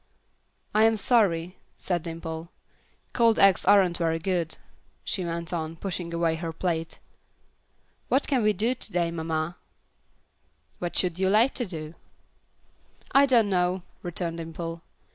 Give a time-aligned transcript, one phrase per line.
[0.73, 2.49] "I am sorry," said Dimple.
[3.13, 4.57] "Cold eggs aren't very good,"
[5.03, 6.97] she went on, pushing away her plate.
[8.07, 9.57] "What can we do to day, mamma?"
[10.79, 11.93] "What should you like to do?"
[13.11, 14.81] "I don't know," returned Dimple.